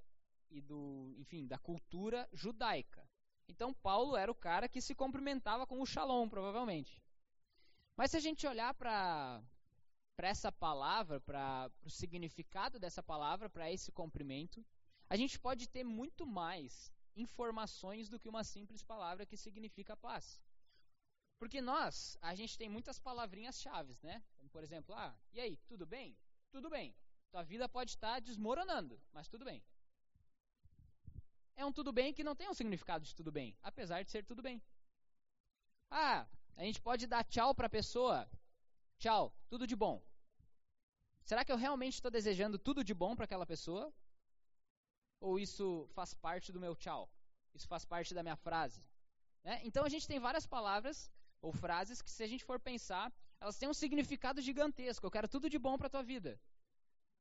[0.50, 3.08] e do, enfim, da cultura judaica.
[3.48, 7.02] Então Paulo era o cara que se cumprimentava com o shalom, provavelmente.
[7.96, 9.42] Mas se a gente olhar para
[10.18, 14.66] para essa palavra, para o significado dessa palavra, para esse cumprimento,
[15.10, 20.40] a gente pode ter muito mais informações do que uma simples palavra que significa paz.
[21.38, 24.24] Porque nós, a gente tem muitas palavrinhas chaves, né?
[24.38, 26.18] Como, por exemplo, ah, e aí, tudo bem?
[26.52, 26.96] Tudo bem.
[27.30, 29.64] Tua vida pode estar desmoronando, mas tudo bem.
[31.56, 34.24] É um tudo bem que não tem um significado de tudo bem, apesar de ser
[34.24, 34.62] tudo bem.
[35.90, 38.30] Ah, a gente pode dar tchau para a pessoa.
[38.98, 40.02] Tchau, tudo de bom.
[41.24, 43.94] Será que eu realmente estou desejando tudo de bom para aquela pessoa?
[45.20, 47.10] Ou isso faz parte do meu tchau?
[47.54, 48.82] Isso faz parte da minha frase?
[49.44, 49.60] Né?
[49.64, 51.12] Então a gente tem várias palavras
[51.46, 55.06] ou frases que, se a gente for pensar, elas têm um significado gigantesco.
[55.06, 56.32] Eu quero tudo de bom para a tua vida.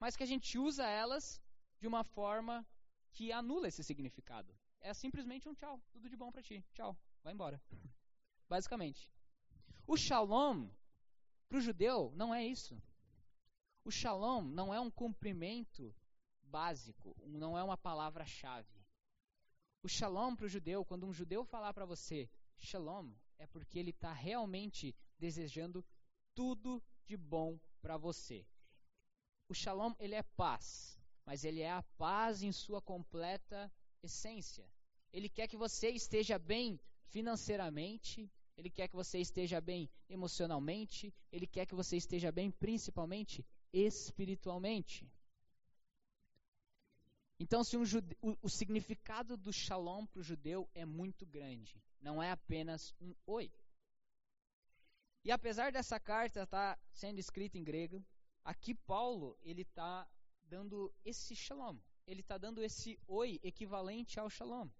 [0.01, 1.43] Mas que a gente usa elas
[1.79, 2.67] de uma forma
[3.13, 4.57] que anula esse significado.
[4.81, 6.65] É simplesmente um tchau, tudo de bom para ti.
[6.73, 7.61] Tchau, vai embora.
[8.49, 9.13] Basicamente.
[9.87, 10.71] O shalom,
[11.47, 12.81] para o judeu, não é isso.
[13.85, 15.95] O shalom não é um cumprimento
[16.45, 18.75] básico, não é uma palavra-chave.
[19.83, 23.91] O shalom para o judeu, quando um judeu falar para você shalom, é porque ele
[23.91, 25.85] está realmente desejando
[26.35, 28.47] tudo de bom para você.
[29.49, 33.71] O shalom ele é paz, mas ele é a paz em sua completa
[34.03, 34.69] essência.
[35.13, 41.47] Ele quer que você esteja bem financeiramente, ele quer que você esteja bem emocionalmente, ele
[41.47, 45.11] quer que você esteja bem principalmente espiritualmente.
[47.39, 48.17] Então, se um jude...
[48.23, 53.15] o, o significado do shalom para o judeu é muito grande, não é apenas um
[53.27, 53.51] oi.
[55.25, 58.05] E apesar dessa carta estar tá sendo escrita em grego,
[58.45, 60.07] aqui Paulo ele está
[60.43, 64.67] dando esse shalom, ele está dando esse oi equivalente ao shalom.
[64.67, 64.71] O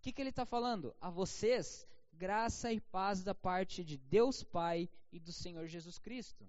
[0.00, 0.96] que, que ele está falando?
[0.98, 6.48] A vocês, graça e paz da parte de Deus Pai e do Senhor Jesus Cristo.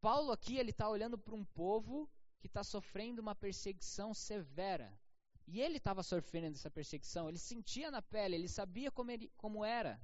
[0.00, 4.90] Paulo aqui ele está olhando para um povo que está sofrendo uma perseguição severa.
[5.46, 9.64] E ele estava sofrendo essa perseguição, ele sentia na pele, ele sabia como, ele, como
[9.64, 10.00] era.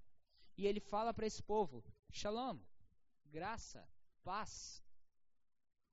[0.57, 2.59] E ele fala para esse povo: Shalom,
[3.27, 3.89] graça,
[4.25, 4.83] paz.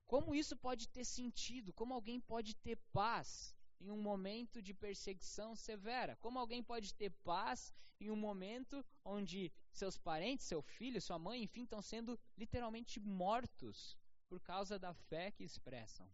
[0.06, 1.72] Como isso pode ter sentido?
[1.72, 6.16] Como alguém pode ter paz em um momento de perseguição severa?
[6.16, 11.42] Como alguém pode ter paz em um momento onde seus parentes, seu filho, sua mãe,
[11.42, 13.96] enfim, estão sendo literalmente mortos
[14.28, 16.08] por causa da fé que expressam?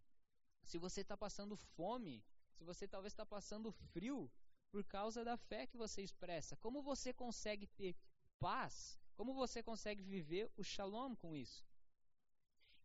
[0.62, 2.24] Se você está passando fome,
[2.62, 4.30] se você talvez está passando frio
[4.70, 7.96] por causa da fé que você expressa, como você consegue ter
[8.38, 8.98] paz?
[9.16, 11.64] Como você consegue viver o shalom com isso?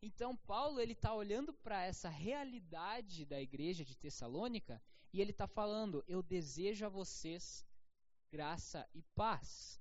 [0.01, 4.81] Então Paulo ele está olhando para essa realidade da igreja de Tessalônica
[5.13, 7.65] e ele está falando: eu desejo a vocês
[8.31, 9.79] graça e paz.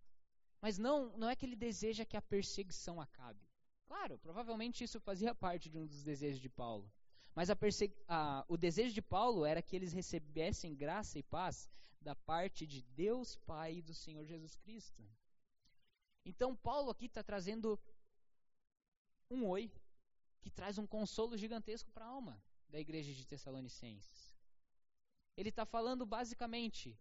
[0.61, 3.47] Mas não, não é que ele deseja que a perseguição acabe.
[3.87, 6.91] Claro, provavelmente isso fazia parte de um dos desejos de Paulo.
[7.37, 7.57] Mas a
[8.09, 11.69] a, o desejo de Paulo era que eles recebessem graça e paz
[12.01, 15.07] da parte de Deus Pai e do Senhor Jesus Cristo.
[16.25, 17.79] Então Paulo aqui está trazendo
[19.31, 19.71] um oi
[20.41, 24.35] que traz um consolo gigantesco para a alma da igreja de Tessalonicenses.
[25.37, 26.99] Ele está falando basicamente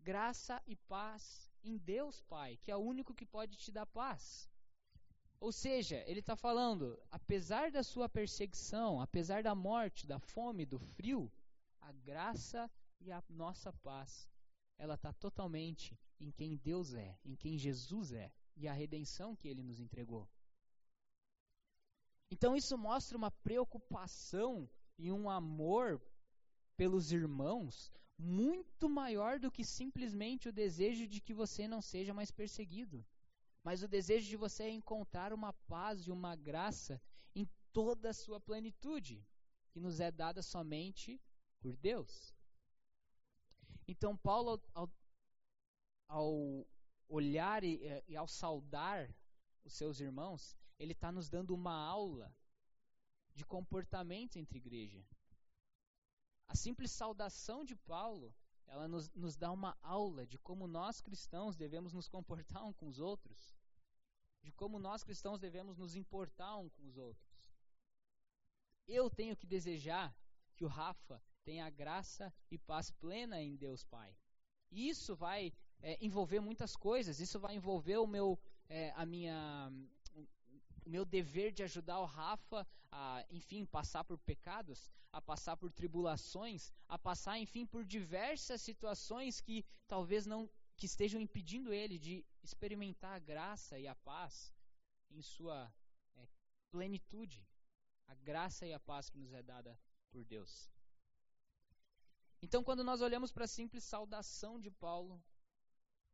[0.00, 4.50] graça e paz em Deus Pai, que é o único que pode te dar paz.
[5.42, 10.78] Ou seja, ele está falando, apesar da sua perseguição, apesar da morte, da fome, do
[10.78, 11.28] frio,
[11.80, 14.30] a graça e a nossa paz,
[14.78, 19.48] ela está totalmente em quem Deus é, em quem Jesus é e a redenção que
[19.48, 20.30] ele nos entregou.
[22.30, 26.00] Então isso mostra uma preocupação e um amor
[26.76, 32.30] pelos irmãos muito maior do que simplesmente o desejo de que você não seja mais
[32.30, 33.04] perseguido,
[33.62, 37.00] mas o desejo de você encontrar uma paz e uma graça
[37.34, 39.24] em toda a sua plenitude,
[39.70, 41.20] que nos é dada somente
[41.60, 42.34] por Deus.
[43.86, 44.90] Então, Paulo, ao,
[46.08, 46.66] ao
[47.08, 49.14] olhar e, e ao saudar
[49.64, 52.34] os seus irmãos, ele está nos dando uma aula
[53.34, 55.04] de comportamento entre igreja.
[56.48, 58.34] A simples saudação de Paulo,
[58.72, 62.86] ela nos, nos dá uma aula de como nós cristãos devemos nos comportar uns com
[62.86, 63.54] os outros,
[64.42, 67.30] de como nós cristãos devemos nos importar uns com os outros.
[68.88, 70.16] eu tenho que desejar
[70.56, 74.16] que o Rafa tenha graça e paz plena em Deus Pai.
[74.70, 75.52] E isso vai
[75.82, 77.20] é, envolver muitas coisas.
[77.20, 78.38] Isso vai envolver o meu,
[78.70, 79.70] é, a minha,
[80.84, 85.70] o meu dever de ajudar o Rafa a, enfim, passar por pecados, a passar por
[85.72, 92.24] tribulações, a passar, enfim, por diversas situações que talvez não que estejam impedindo ele de
[92.42, 94.52] experimentar a graça e a paz
[95.10, 95.72] em sua
[96.16, 96.26] é,
[96.70, 97.46] plenitude,
[98.08, 99.78] a graça e a paz que nos é dada
[100.10, 100.70] por Deus.
[102.40, 105.22] Então, quando nós olhamos para a simples saudação de Paulo,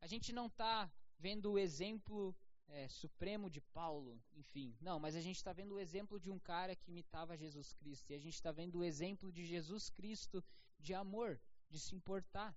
[0.00, 2.36] a gente não está vendo o exemplo
[2.68, 4.76] é, supremo de Paulo, enfim.
[4.80, 8.10] Não, mas a gente está vendo o exemplo de um cara que imitava Jesus Cristo.
[8.10, 10.44] E a gente está vendo o exemplo de Jesus Cristo
[10.78, 11.40] de amor,
[11.70, 12.56] de se importar.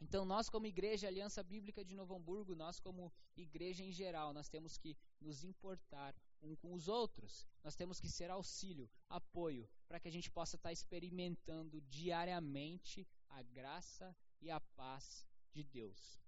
[0.00, 4.48] Então, nós, como Igreja Aliança Bíblica de Novo Hamburgo, nós, como igreja em geral, nós
[4.48, 7.46] temos que nos importar um com os outros.
[7.62, 13.06] Nós temos que ser auxílio, apoio, para que a gente possa estar tá experimentando diariamente
[13.28, 16.23] a graça e a paz de Deus.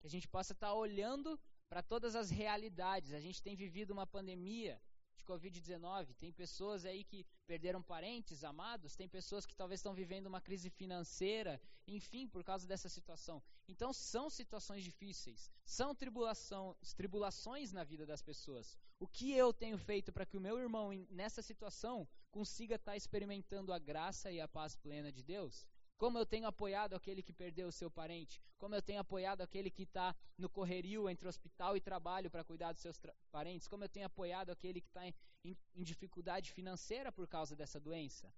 [0.00, 1.38] Que a gente possa estar tá olhando
[1.68, 3.12] para todas as realidades.
[3.12, 4.80] A gente tem vivido uma pandemia
[5.16, 6.14] de Covid-19.
[6.14, 10.68] Tem pessoas aí que perderam parentes, amados, tem pessoas que talvez estão vivendo uma crise
[10.70, 13.42] financeira, enfim, por causa dessa situação.
[13.66, 18.76] Então são situações difíceis, são tribulação, tribulações na vida das pessoas.
[18.98, 22.96] O que eu tenho feito para que o meu irmão nessa situação consiga estar tá
[22.96, 25.66] experimentando a graça e a paz plena de Deus?
[25.96, 28.40] Como eu tenho apoiado aquele que perdeu o seu parente.
[28.58, 32.72] Como eu tenho apoiado aquele que está no correrio entre hospital e trabalho para cuidar
[32.72, 33.66] dos seus parentes.
[33.66, 37.80] Como eu tenho apoiado aquele que está em, em, em dificuldade financeira por causa dessa
[37.80, 38.32] doença.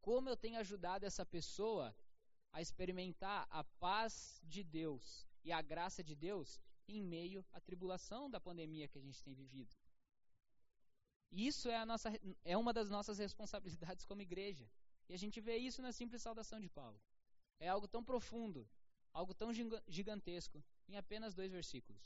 [0.00, 1.94] Como eu tenho ajudado essa pessoa
[2.52, 8.28] a experimentar a paz de Deus e a graça de Deus em meio à tribulação
[8.28, 9.74] da pandemia que a gente tem vivido.
[11.30, 12.12] Isso é, nossa,
[12.44, 14.68] é uma das nossas responsabilidades como igreja.
[15.12, 16.98] E a gente vê isso na simples saudação de Paulo.
[17.60, 18.66] É algo tão profundo,
[19.12, 19.50] algo tão
[19.96, 22.02] gigantesco, em apenas dois versículos.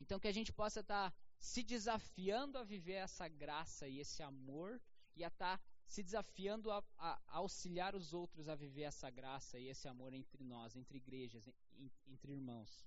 [0.00, 4.20] Então que a gente possa estar tá se desafiando a viver essa graça e esse
[4.20, 4.80] amor
[5.14, 9.08] e a estar tá se desafiando a, a, a, auxiliar os outros a viver essa
[9.08, 12.84] graça e esse amor entre nós, entre igrejas, em, entre irmãos.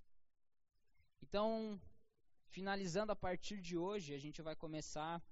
[1.22, 1.80] Então,
[2.47, 5.24] finalizando a partir de hoje, a gente vai começar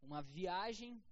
[0.00, 1.04] uma viagem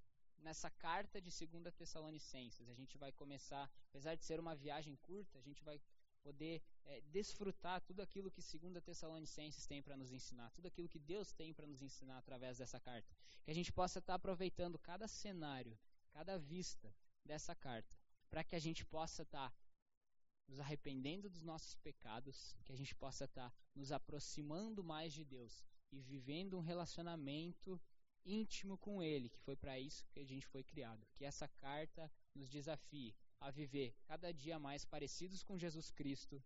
[0.42, 2.68] nessa carta de 2 Tessalonicenses.
[2.68, 5.80] A gente vai começar, apesar de ser uma viagem curta, a gente vai
[6.22, 10.98] poder é, desfrutar tudo aquilo que 2 Tessalonicenses tem para nos ensinar, tudo aquilo que
[10.98, 13.14] Deus tem para nos ensinar através dessa carta.
[13.42, 15.78] Que a gente possa estar tá aproveitando cada cenário,
[16.10, 17.96] cada vista dessa carta,
[18.30, 19.56] para que a gente possa estar tá
[20.48, 25.24] nos arrependendo dos nossos pecados, que a gente possa estar tá nos aproximando mais de
[25.24, 27.80] Deus e vivendo um relacionamento
[28.24, 31.06] íntimo com Ele, que foi para isso que a gente foi criado.
[31.14, 36.42] Que essa carta nos desafie a viver cada dia mais parecidos com Jesus Cristo,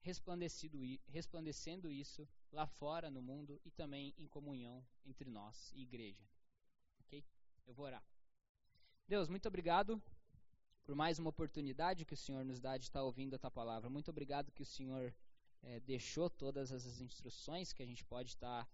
[0.00, 6.24] resplandecendo isso lá fora no mundo e também em comunhão entre nós e igreja.
[7.00, 7.24] Ok?
[7.66, 8.04] Eu vou orar.
[9.08, 10.00] Deus, muito obrigado
[10.84, 13.88] por mais uma oportunidade que o Senhor nos dá de estar ouvindo a tua palavra.
[13.88, 15.14] Muito obrigado que o Senhor
[15.62, 18.68] é, deixou todas as instruções que a gente pode estar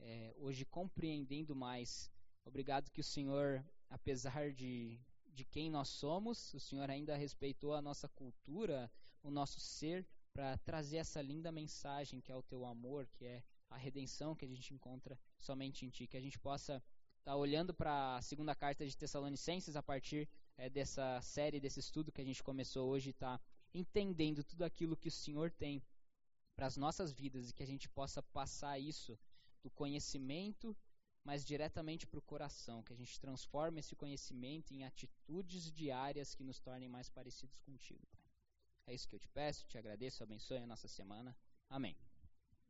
[0.00, 2.10] é, hoje compreendendo mais.
[2.44, 7.82] Obrigado que o Senhor, apesar de, de quem nós somos, o Senhor ainda respeitou a
[7.82, 8.90] nossa cultura,
[9.22, 13.42] o nosso ser, para trazer essa linda mensagem que é o teu amor, que é
[13.70, 16.06] a redenção que a gente encontra somente em Ti.
[16.06, 16.82] Que a gente possa
[17.18, 21.80] estar tá olhando para a segunda carta de Tessalonicenses a partir é, dessa série, desse
[21.80, 23.40] estudo que a gente começou hoje, está
[23.72, 25.82] entendendo tudo aquilo que o Senhor tem
[26.54, 29.18] para as nossas vidas e que a gente possa passar isso
[29.64, 30.76] do conhecimento,
[31.24, 36.44] mas diretamente para o coração, que a gente transforme esse conhecimento em atitudes diárias que
[36.44, 38.06] nos tornem mais parecidos contigo.
[38.86, 41.34] É isso que eu te peço, te agradeço, abençoe a nossa semana.
[41.70, 41.96] Amém.